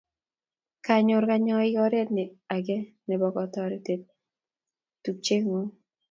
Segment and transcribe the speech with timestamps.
[0.85, 2.09] Konyoor kanyoiik oret
[2.55, 3.87] age nebo kotoret
[5.03, 5.71] tupcheng'ung'.